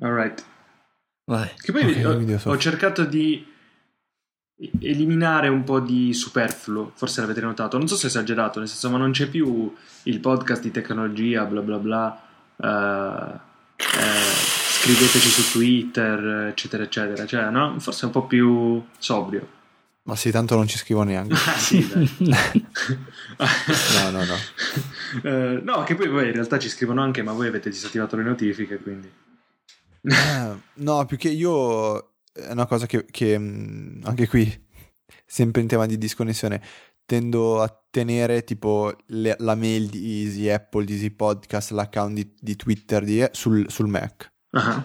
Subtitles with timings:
[0.00, 0.44] Alright.
[1.24, 1.48] Vai.
[1.56, 3.46] Che poi Ok, ho, ho cercato di
[4.80, 8.90] eliminare un po' di superfluo, forse l'avete notato, non so se ho esagerato, nel senso,
[8.90, 9.74] ma non c'è più
[10.04, 12.22] il podcast di tecnologia, bla bla bla,
[12.56, 13.40] eh,
[13.76, 14.32] eh,
[14.80, 17.78] scriveteci su Twitter, eccetera, eccetera, cioè, no?
[17.78, 19.58] Forse è un po' più sobrio.
[20.02, 21.34] Ma sì, tanto non ci scrivo neanche.
[21.34, 21.86] Ah, sì.
[23.40, 24.34] No, no, no.
[25.22, 28.22] Eh, no, che poi voi in realtà ci scrivono anche, ma voi avete disattivato le
[28.22, 29.10] notifiche, quindi...
[30.02, 31.98] Eh, no, più che io
[32.32, 34.66] è una cosa che, che, mh, anche qui,
[35.26, 36.62] sempre in tema di disconnessione,
[37.04, 42.34] tendo a tenere tipo le- la mail di Easy Apple, di Easy Podcast, l'account di,
[42.38, 44.32] di Twitter di, sul, sul Mac.
[44.50, 44.82] Ah,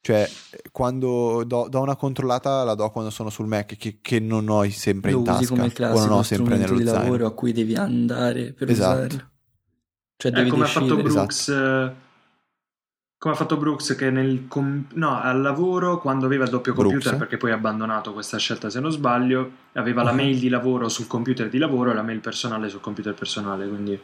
[0.00, 0.28] Cioè,
[0.72, 4.68] quando do, do una controllata la do quando sono sul Mac, che, che non ho
[4.70, 7.02] sempre Lo in tasca come il o classico non ho sempre nello di zaino.
[7.02, 8.98] lavoro a cui devi andare per Esatto.
[9.06, 9.30] usarlo.
[10.16, 11.08] Cioè Eh, devi come ha fatto decidere.
[11.14, 11.92] Brooks eh,
[13.22, 16.90] come ha fatto Brooks che nel com- no, al lavoro quando aveva il doppio Brooks?
[16.90, 20.14] computer perché poi ha abbandonato questa scelta se non sbaglio aveva la Ah.
[20.14, 23.96] mail di lavoro sul computer di lavoro e la mail personale sul computer personale quindi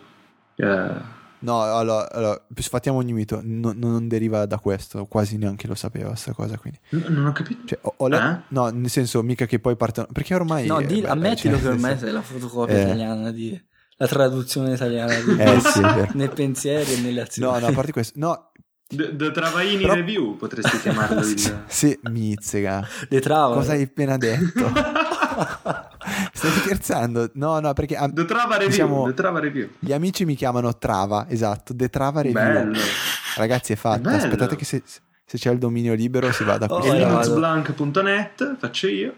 [0.55, 5.77] eh, No, allora, allora, sfattiamo ogni mito, no- non deriva da questo, quasi neanche lo
[5.77, 6.81] sapeva sta cosa, quindi.
[6.91, 8.37] n- non ho capito Cioè, ho, ho le- Eh?
[8.49, 10.09] No, nel senso, mica che poi partono...
[10.13, 10.67] Perché ormai...
[10.67, 12.83] No, eh, di- beh, ammettilo cioè, che ormai nel sei la fotocopia Eh.
[12.83, 13.61] italiana di
[14.01, 15.81] la traduzione italiana di Eh, sì,
[16.15, 17.53] nei pensieri e nelle azioni.
[17.53, 18.17] No, no, a parte questo...
[18.19, 18.48] No,
[18.91, 22.87] The, The Travaini Però- Review potresti chiamarlo il sì, mizzega.
[23.09, 23.55] Le trava.
[23.55, 24.73] Cosa hai appena detto?
[26.33, 27.31] Stai scherzando?
[27.35, 31.27] No, no, perché The Trava Review Diciamo- The Trava Review gli amici mi chiamano Trava,
[31.29, 32.43] esatto, The Trava Review.
[32.43, 32.79] bello
[33.37, 33.99] Ragazzi, è fatta.
[34.01, 34.17] bello.
[34.17, 38.57] Aspettate che se, se c'è il dominio libero si vada a Oh, e eh, linuxblank.net
[38.59, 39.15] faccio io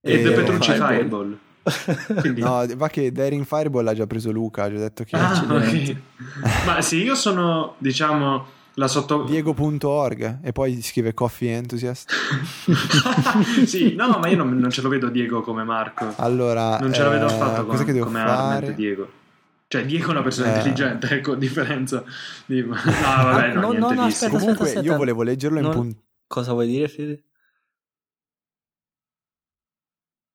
[0.00, 1.38] e, E- The Petrucci Fireball.
[1.64, 5.16] Fireball quindi No, va che Daring Fireball l'ha già preso Luca, ha già detto che...
[5.16, 5.96] Ah, ok.
[6.66, 9.24] Ma sì, io sono, diciamo, la sotto...
[9.24, 12.10] Diego.org e poi scrive Coffee Enthusiast.
[13.66, 16.12] sì, no, ma io non, non ce lo vedo Diego come Marco.
[16.16, 18.20] Allora, Non ce lo vedo eh, affatto come, che devo come?
[18.20, 19.10] Arment Diego.
[19.68, 20.56] Cioè, Diego è una persona Eh.
[20.56, 22.02] intelligente, ecco, a differenza
[22.46, 22.62] di...
[22.62, 24.38] No, vabbè, no, No, niente no, no, aspetta.
[24.38, 24.86] Comunque aspetta.
[24.86, 26.02] io volevo leggerlo in Non- punto...
[26.26, 27.22] Cosa vuoi dire, Fede?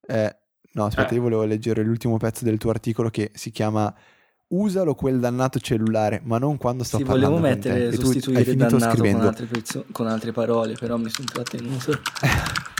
[0.05, 0.35] Eh,
[0.73, 1.15] no, aspetta, Eh.
[1.15, 3.93] io volevo leggere l'ultimo pezzo del tuo articolo che si chiama
[4.55, 7.69] Usalo quel dannato cellulare, ma non quando sto Sì, parlando volevo con te.
[7.69, 11.27] mettere E tu sostituire dannato con scrivendo altre, perso- con altre parole, però mi sono
[11.31, 11.99] trattenuto.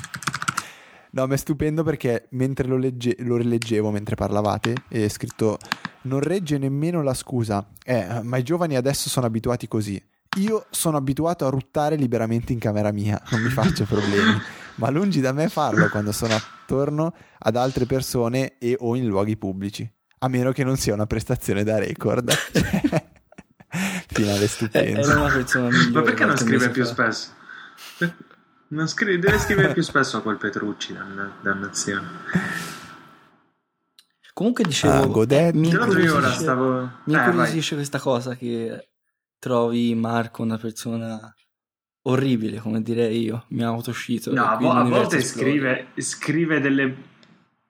[1.16, 5.59] No, ma è stupendo perché mentre lo, legge- lo rileggevo, mentre parlavate, è scritto
[6.03, 7.69] non regge nemmeno la scusa.
[7.85, 10.03] Eh, ma i giovani adesso sono abituati così.
[10.40, 14.41] Io sono abituato a ruttare liberamente in camera mia, non mi faccio problemi.
[14.78, 19.38] ma lungi da me farlo quando sono attorno ad altre persone e o in luoghi
[19.38, 19.88] pubblici.
[20.23, 22.31] A meno che non sia una prestazione da record.
[24.07, 25.06] Finale Eh, stupendo.
[25.19, 25.91] Una persona migliore.
[25.91, 27.11] Ma perché non scrive più fa.
[27.11, 27.31] spesso?
[28.69, 32.07] Non scrive- deve scrivere più spesso a quel Petrucci, danna- dannazione.
[34.34, 35.53] Comunque dicevo, Ah, Godet.
[35.56, 36.81] mi incuriosisce- stavo...
[37.05, 38.90] Mi Eh, incuriosisce questa cosa che
[39.38, 41.35] trovi Marco una persona
[42.03, 43.45] orribile, come direi io.
[43.50, 44.34] Mi ha autoscito.
[44.34, 46.95] No, a, volte scrive, scrive, delle,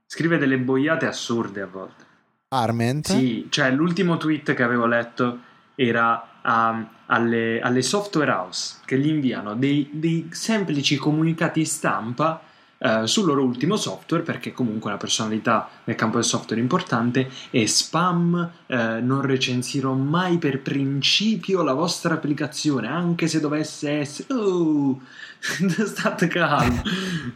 [0.05, 2.11] scrive delle boiate assurde a volte.
[2.53, 3.07] Arment?
[3.07, 5.39] Sì, cioè l'ultimo tweet che avevo letto
[5.75, 12.41] era um, alle, alle software house che gli inviano dei, dei semplici comunicati stampa
[12.85, 17.65] eh, sul loro ultimo software perché comunque una personalità nel campo del software importante e
[17.65, 24.99] spam eh, non recensirò mai per principio la vostra applicazione anche se dovesse essere oh,
[25.85, 26.81] state calmo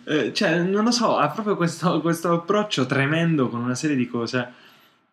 [0.03, 4.07] Eh, cioè non lo so ha proprio questo, questo approccio tremendo con una serie di
[4.07, 4.65] cose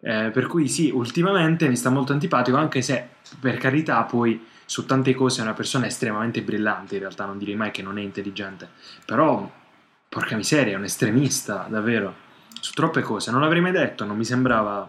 [0.04, 3.08] eh, per cui sì, ultimamente mi sta molto antipatico, anche se
[3.40, 7.56] per carità poi su tante cose è una persona estremamente brillante, in realtà non direi
[7.56, 8.68] mai che non è intelligente,
[9.06, 9.50] però
[10.06, 12.14] porca miseria, è un estremista, davvero,
[12.60, 14.88] su troppe cose, non l'avrei mai detto, non mi sembrava,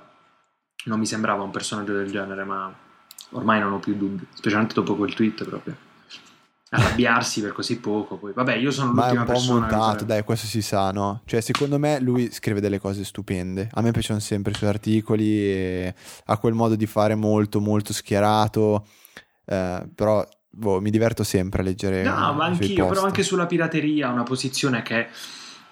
[0.86, 2.74] non mi sembrava un personaggio del genere, ma
[3.32, 5.78] ormai non ho più dubbi, specialmente dopo quel tweet proprio.
[6.76, 9.62] Arrabbiarsi per così poco, poi vabbè, io sono Ma è l'ultima un po' persona che
[9.62, 11.22] montato, farebbe- dai, questo si sa, no?
[11.26, 13.70] Cioè, secondo me lui scrive delle cose stupende.
[13.74, 15.94] A me piacciono sempre i suoi articoli e
[16.26, 18.86] ha quel modo di fare molto, molto schierato.
[19.46, 22.04] eh, però boh, mi diverto sempre a leggere.
[22.04, 25.08] No, ma anch'io, però anche sulla pirateria, una posizione che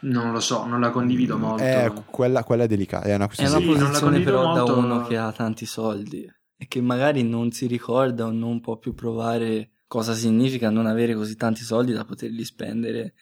[0.02, 1.64] non lo so, non la condivido molto.
[1.64, 3.08] Eh, quella, quella è delicata.
[3.08, 4.66] È una È questione una Sì, non la posizione però molto.
[4.66, 8.78] da uno che ha tanti soldi e che magari non si ricorda o non può
[8.78, 13.13] più provare cosa significa non avere così tanti soldi da poterli spendere.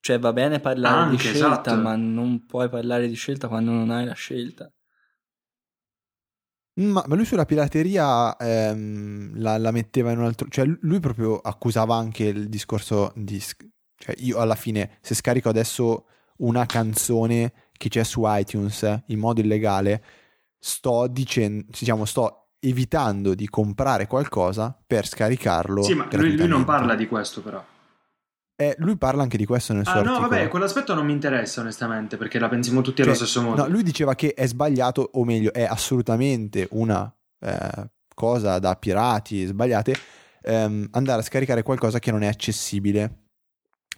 [0.00, 1.76] Cioè va bene parlare Anche, di scelta, esatto.
[1.76, 4.72] ma non puoi parlare di scelta quando non hai la scelta.
[6.76, 10.48] Ma, ma lui sulla pirateria ehm, la, la metteva in un altro...
[10.48, 13.38] Cioè lui proprio accusava anche il discorso di...
[13.38, 16.06] Cioè io alla fine, se scarico adesso
[16.38, 20.02] una canzone che c'è su iTunes eh, in modo illegale,
[20.58, 25.82] sto dicendo, diciamo, sto evitando di comprare qualcosa per scaricarlo.
[25.82, 27.64] Sì, ma lui, lui non parla di questo però.
[28.56, 30.20] Eh, lui parla anche di questo nel suo ah, articolo.
[30.20, 33.62] No, vabbè, quell'aspetto non mi interessa onestamente perché la pensiamo tutti allo Cioè, stesso modo.
[33.62, 39.44] No, lui diceva che è sbagliato, o meglio, è assolutamente una eh, cosa da pirati
[39.44, 39.96] sbagliate
[40.42, 43.18] ehm, andare a scaricare qualcosa che non è accessibile.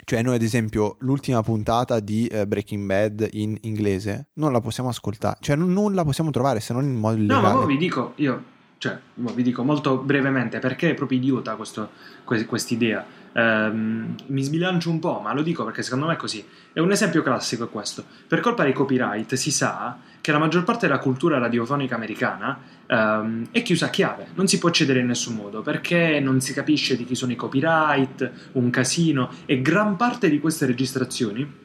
[0.04, 4.88] Cioè, noi, ad esempio, l'ultima puntata di eh, Breaking Bad in inglese non la possiamo
[4.88, 7.42] ascoltare, cioè non, non la possiamo trovare se non in modo No, illegale.
[7.42, 8.42] ma poi vi dico, io,
[8.78, 11.90] cioè, mo vi dico molto brevemente perché è proprio idiota questo,
[12.24, 13.04] que- quest'idea.
[13.32, 16.44] Ehm, mi sbilancio un po', ma lo dico perché secondo me è così.
[16.72, 18.04] È un esempio classico è questo.
[18.26, 23.46] Per colpa dei copyright si sa che la maggior parte della cultura radiofonica americana ehm,
[23.50, 26.96] è chiusa a chiave, non si può accedere in nessun modo perché non si capisce
[26.96, 31.64] di chi sono i copyright, un casino e gran parte di queste registrazioni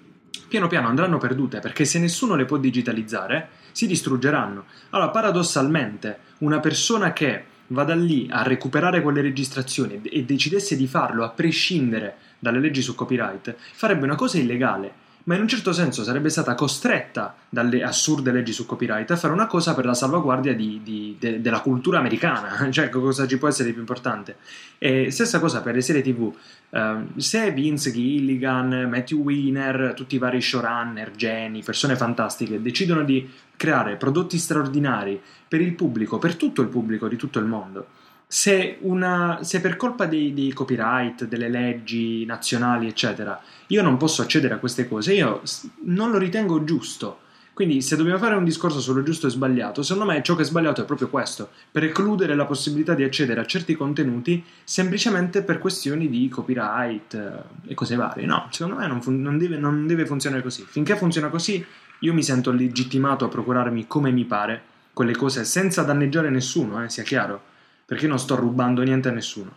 [0.52, 4.66] piano piano andranno perdute perché se nessuno le può digitalizzare si distruggeranno.
[4.90, 11.24] Allora, paradossalmente, una persona che vada lì a recuperare quelle registrazioni e decidesse di farlo
[11.24, 16.04] a prescindere dalle leggi su copyright, farebbe una cosa illegale, ma in un certo senso
[16.04, 20.56] sarebbe stata costretta dalle assurde leggi su copyright a fare una cosa per la salvaguardia
[20.56, 24.38] di, di, de, della cultura americana, cioè cosa ci può essere di più importante.
[24.78, 26.34] E stessa cosa per le serie tv,
[26.70, 33.30] uh, se Vince Gilligan, Matthew Weiner, tutti i vari showrunner, geni, persone fantastiche decidono di
[33.56, 37.88] creare prodotti straordinari per il pubblico, per tutto il pubblico di tutto il mondo,
[38.34, 43.38] se, una, se per colpa dei, dei, copyright, delle leggi nazionali, eccetera,
[43.68, 45.42] io non posso accedere a queste cose, io
[45.84, 47.20] non lo ritengo giusto.
[47.54, 50.46] Quindi, se dobbiamo fare un discorso sullo giusto e sbagliato, secondo me ciò che è
[50.46, 56.08] sbagliato è proprio questo: precludere la possibilità di accedere a certi contenuti semplicemente per questioni
[56.08, 58.26] di copyright eh, e cose varie.
[58.26, 60.64] No, secondo me non, fun- non, deve, non deve funzionare così.
[60.66, 61.64] Finché funziona così,
[62.00, 64.62] io mi sento legittimato a procurarmi come mi pare
[64.94, 67.50] quelle cose senza danneggiare nessuno, eh, sia chiaro
[67.92, 69.52] perché non sto rubando niente a nessuno.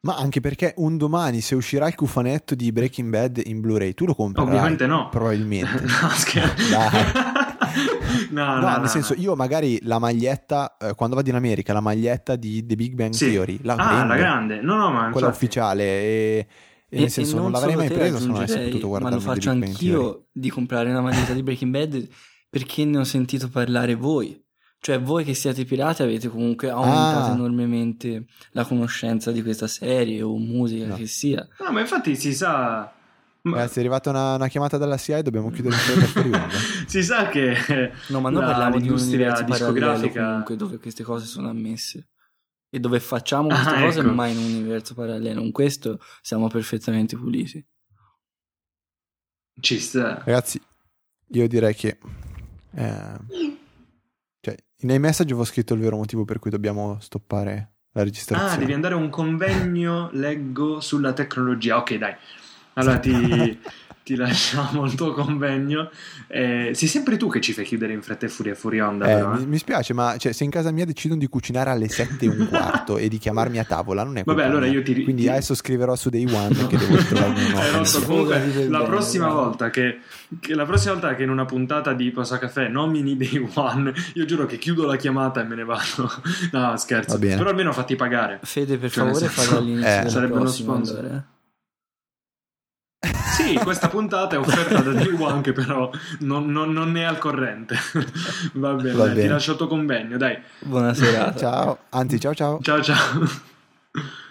[0.00, 4.06] Ma anche perché un domani se uscirà il cufanetto di Breaking Bad in Blu-ray, tu
[4.06, 4.48] lo comprerai?
[4.48, 5.10] Ovviamente no.
[5.10, 5.82] Probabilmente.
[5.84, 6.78] no, scherzo.
[8.30, 9.20] no, no, no, nel no, senso, no.
[9.20, 13.12] io magari la maglietta, eh, quando vado in America, la maglietta di The Big Bang
[13.12, 13.32] Sì.
[13.32, 14.60] Theory, la ah, prendo, la grande.
[14.62, 16.46] No, no, ma quella infatti- ufficiale, e,
[16.88, 19.50] e nel senso non, l'avrei mai presa se non avessi potuto Ma guardare lo faccio
[19.50, 22.08] anch'io di comprare una maglietta di Breaking Bad
[22.48, 24.42] perché ne ho sentito parlare voi.
[24.84, 27.34] Cioè, voi che siete pirati avete comunque aumentato Ah.
[27.34, 30.96] enormemente la conoscenza di questa serie o musica No.
[30.96, 31.48] che sia.
[31.60, 32.92] No, ma infatti si sa...
[33.42, 36.48] ma- Ragazzi, è arrivata una, una chiamata dalla CIA e dobbiamo chiudere il onda.
[36.86, 37.56] si sa che
[38.08, 41.24] No, ma noi la- parliamo di un l'industria universo parallelo discografica comunque dove queste cose
[41.24, 42.08] sono ammesse.
[42.68, 44.12] E dove facciamo Ah, queste cose ecco.
[44.12, 45.40] ma in un universo parallelo.
[45.40, 47.64] In questo siamo perfettamente puliti.
[49.60, 50.18] ci sta.
[50.24, 50.60] Ragazzi,
[51.28, 51.96] io direi che...
[52.74, 53.16] eh,
[54.80, 58.54] nei messaggi avevo scritto il vero motivo per cui dobbiamo stoppare la registrazione.
[58.54, 61.76] Ah, devi andare a un convegno, leggo, sulla tecnologia.
[61.78, 62.14] Ok, dai.
[62.74, 63.10] Allora ti,
[64.04, 65.90] ti lasciamo il tuo convegno.
[66.28, 69.14] Eh, sei sempre tu che ci fai chiudere in fretta e furia fuori onda, Eh,
[69.14, 69.38] però, eh.
[69.38, 72.28] mi, mi spiace, ma cioè, se in casa mia decidono di cucinare alle 7 e
[72.28, 75.28] un quarto e di chiamarmi a tavola, non è Vabbè, allora io ti- Quindi ti-
[75.28, 79.28] adesso scriverò su Day One che devo trovarmi un Eh, non so, comunque la prossima
[79.32, 80.00] volta che,
[80.38, 84.24] che- la prossima volta che in una puntata di Posa Caffè nomini Day One, io
[84.26, 86.10] giuro che chiudo la chiamata e me ne vado.
[86.52, 87.18] No, scherzo.
[87.18, 88.40] Però almeno fatti pagare.
[88.42, 90.98] Fede, per Cioè, favore, fai all'inizio Eh, sarebbe uno sponsor.
[90.98, 91.24] allora.
[93.34, 97.18] Sì, questa puntata è offerta da Day One che però non, non- non è al
[97.18, 97.76] corrente.
[98.54, 99.28] Va bene, Va dai, ti bene.
[99.32, 100.38] lascio il tuo convegno, dai.
[100.60, 101.38] Buona serata.
[101.38, 102.58] Ciao, anzi ciao ciao.
[102.62, 104.22] Ciao ciao.